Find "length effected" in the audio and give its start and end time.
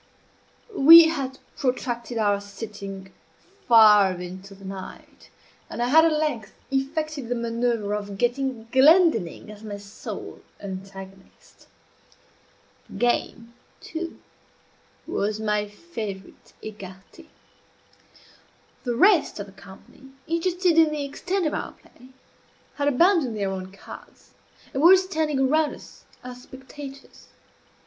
6.11-7.29